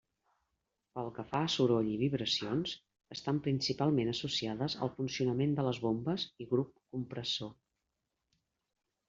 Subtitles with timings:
[0.99, 2.73] Pel que fa a soroll i vibracions,
[3.17, 7.55] estan principalment associades al funcionament de les bombes i grup compressor.